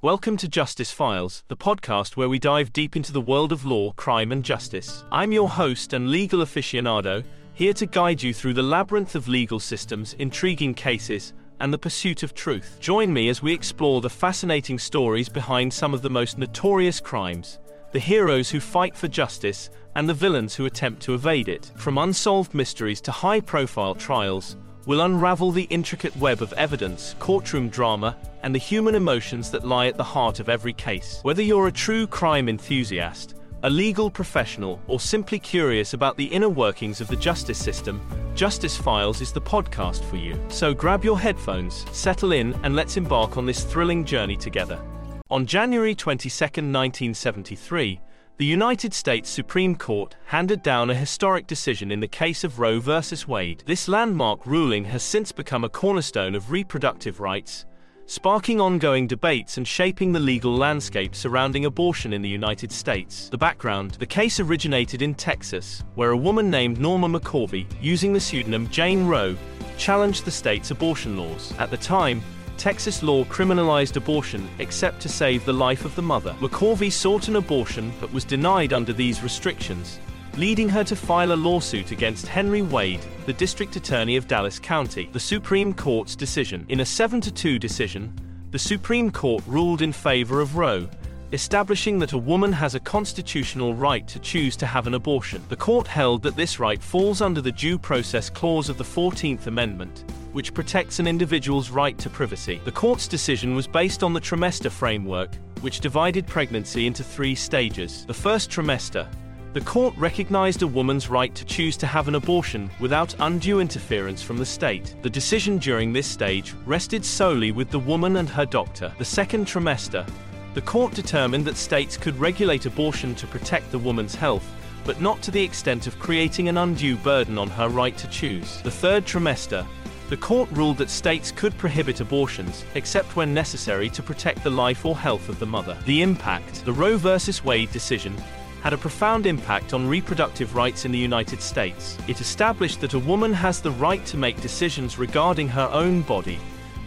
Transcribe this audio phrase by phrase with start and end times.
[0.00, 3.90] Welcome to Justice Files, the podcast where we dive deep into the world of law,
[3.94, 5.02] crime, and justice.
[5.10, 9.58] I'm your host and legal aficionado, here to guide you through the labyrinth of legal
[9.58, 12.76] systems, intriguing cases, and the pursuit of truth.
[12.78, 17.58] Join me as we explore the fascinating stories behind some of the most notorious crimes,
[17.90, 21.72] the heroes who fight for justice, and the villains who attempt to evade it.
[21.74, 24.58] From unsolved mysteries to high profile trials,
[24.88, 29.86] we'll unravel the intricate web of evidence, courtroom drama, and the human emotions that lie
[29.86, 31.20] at the heart of every case.
[31.24, 33.34] Whether you're a true crime enthusiast,
[33.64, 38.00] a legal professional, or simply curious about the inner workings of the justice system,
[38.34, 40.40] Justice Files is the podcast for you.
[40.48, 44.80] So grab your headphones, settle in, and let's embark on this thrilling journey together.
[45.28, 48.00] On January 22, 1973,
[48.38, 52.78] the United States Supreme Court handed down a historic decision in the case of Roe
[52.78, 53.00] v.
[53.26, 53.64] Wade.
[53.66, 57.66] This landmark ruling has since become a cornerstone of reproductive rights,
[58.06, 63.28] sparking ongoing debates and shaping the legal landscape surrounding abortion in the United States.
[63.28, 68.20] The background the case originated in Texas, where a woman named Norma McCorvey, using the
[68.20, 69.36] pseudonym Jane Roe,
[69.78, 71.52] challenged the state's abortion laws.
[71.58, 72.22] At the time,
[72.58, 76.34] Texas law criminalized abortion except to save the life of the mother.
[76.40, 80.00] McCorvey sought an abortion but was denied under these restrictions,
[80.36, 85.08] leading her to file a lawsuit against Henry Wade, the district attorney of Dallas County.
[85.12, 86.66] The Supreme Court's decision.
[86.68, 88.12] In a 7 2 decision,
[88.50, 90.88] the Supreme Court ruled in favor of Roe,
[91.32, 95.42] establishing that a woman has a constitutional right to choose to have an abortion.
[95.48, 99.46] The court held that this right falls under the Due Process Clause of the 14th
[99.46, 102.60] Amendment, which protects an individual's right to privacy.
[102.64, 108.06] The court's decision was based on the trimester framework, which divided pregnancy into three stages.
[108.06, 109.06] The first trimester,
[109.54, 114.22] the court recognized a woman's right to choose to have an abortion without undue interference
[114.22, 114.94] from the state.
[115.02, 118.92] The decision during this stage rested solely with the woman and her doctor.
[118.98, 120.08] The second trimester,
[120.54, 124.46] the court determined that states could regulate abortion to protect the woman's health,
[124.84, 128.62] but not to the extent of creating an undue burden on her right to choose.
[128.62, 129.66] The third trimester,
[130.08, 134.86] the court ruled that states could prohibit abortions, except when necessary to protect the life
[134.86, 135.76] or health of the mother.
[135.84, 137.18] The impact, the Roe v.
[137.44, 138.16] Wade decision,
[138.62, 141.98] had a profound impact on reproductive rights in the United States.
[142.08, 146.38] It established that a woman has the right to make decisions regarding her own body,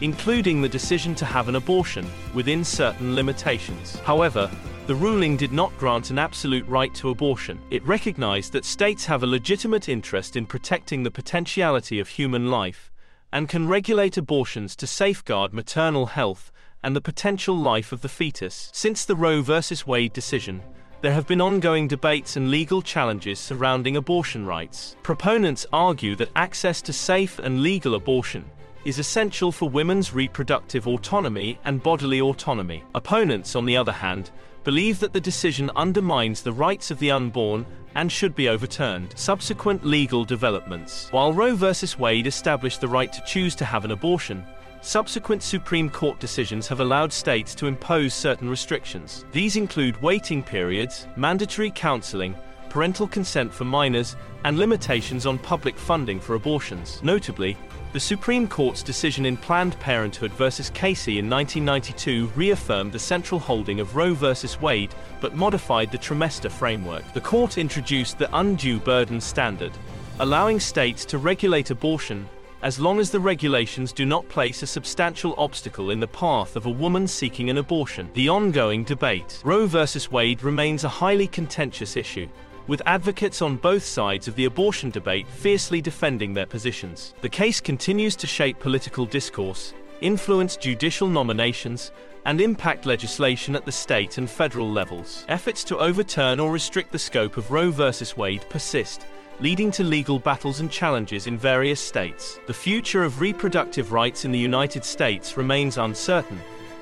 [0.02, 4.00] including the decision to have an abortion, within certain limitations.
[4.00, 4.50] However,
[4.88, 7.60] the ruling did not grant an absolute right to abortion.
[7.70, 12.92] It recognized that states have a legitimate interest in protecting the potentiality of human life
[13.32, 16.52] and can regulate abortions to safeguard maternal health
[16.84, 18.70] and the potential life of the fetus.
[18.74, 19.62] Since the Roe v.
[19.86, 20.62] Wade decision,
[21.02, 24.96] there have been ongoing debates and legal challenges surrounding abortion rights.
[25.04, 28.46] Proponents argue that access to safe and legal abortion
[28.86, 32.84] is essential for women's reproductive autonomy and bodily autonomy.
[32.96, 34.32] Opponents, on the other hand,
[34.64, 37.66] believe that the decision undermines the rights of the unborn
[37.96, 39.14] and should be overturned.
[39.18, 41.10] Subsequent legal developments.
[41.12, 41.72] While Roe v.
[42.00, 44.46] Wade established the right to choose to have an abortion,
[44.84, 49.26] Subsequent Supreme Court decisions have allowed states to impose certain restrictions.
[49.32, 52.36] These include waiting periods, mandatory counseling,
[52.72, 54.16] parental consent for minors,
[54.46, 57.02] and limitations on public funding for abortions.
[57.04, 57.58] Notably,
[57.92, 60.50] the Supreme Court's decision in Planned Parenthood v.
[60.74, 64.34] Casey in 1992 reaffirmed the central holding of Roe v.
[64.62, 67.04] Wade but modified the trimester framework.
[67.12, 69.74] The court introduced the undue burden standard,
[70.20, 72.30] allowing states to regulate abortion
[72.64, 76.68] as long as the regulations do not place a substantial obstacle in the path of
[76.68, 78.10] a woman seeking an abortion.
[78.14, 79.42] The ongoing debate.
[79.44, 79.86] Roe v.
[80.12, 82.30] Wade remains a highly contentious issue,
[82.68, 87.14] with advocates on both sides of the abortion debate fiercely defending their positions.
[87.22, 91.92] The case continues to shape political discourse, influence judicial nominations,
[92.26, 95.26] and impact legislation at the state and federal levels.
[95.28, 97.92] Efforts to overturn or restrict the scope of Roe v.
[98.16, 99.06] Wade persist,
[99.40, 102.40] leading to legal battles and challenges in various states.
[102.46, 106.40] The future of reproductive rights in the United States remains uncertain,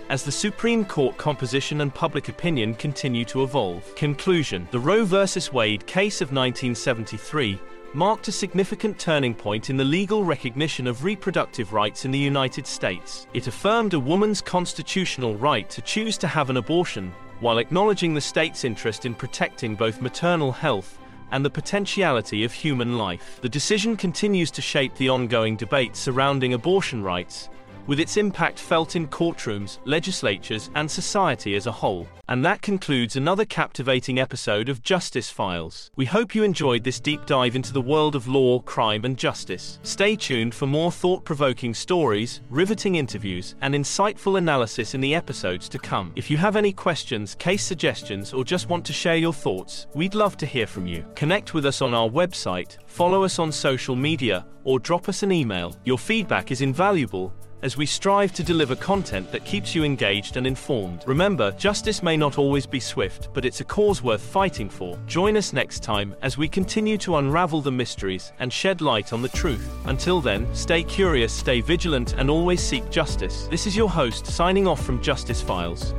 [0.09, 3.95] as the Supreme Court composition and public opinion continue to evolve.
[3.95, 5.25] Conclusion The Roe v.
[5.53, 7.59] Wade case of 1973
[7.93, 12.65] marked a significant turning point in the legal recognition of reproductive rights in the United
[12.67, 13.27] States.
[13.33, 18.21] It affirmed a woman's constitutional right to choose to have an abortion, while acknowledging the
[18.21, 20.99] state's interest in protecting both maternal health
[21.31, 23.39] and the potentiality of human life.
[23.41, 27.49] The decision continues to shape the ongoing debate surrounding abortion rights,
[27.89, 32.07] with its impact felt in courtrooms, legislatures, and society as a whole.
[32.27, 35.89] And that concludes another captivating episode of Justice Files.
[35.95, 39.79] We hope you enjoyed this deep dive into the world of law, crime, and justice.
[39.81, 45.67] Stay tuned for more thought provoking stories, riveting interviews, and insightful analysis in the episodes
[45.69, 46.13] to come.
[46.15, 50.13] If you have any questions, case suggestions, or just want to share your thoughts, we'd
[50.13, 51.03] love to hear from you.
[51.15, 55.31] Connect with us on our website, follow us on social media, or drop us an
[55.31, 55.75] email.
[55.85, 60.47] Your feedback is invaluable as we strive to deliver content that keeps you engaged and
[60.47, 61.03] informed.
[61.05, 64.97] Remember, justice may not always be swift, but it's a cause worth fighting for.
[65.07, 69.21] Join us next time as we continue to unravel the mysteries and shed light on
[69.21, 69.69] the truth.
[69.85, 73.47] Until then, stay curious, stay vigilant, and always seek justice.
[73.47, 75.93] This is your host signing off from Justice Files.